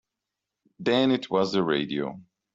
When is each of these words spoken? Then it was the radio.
Then 0.79 1.11
it 1.11 1.29
was 1.29 1.51
the 1.51 1.61
radio. 1.61 2.19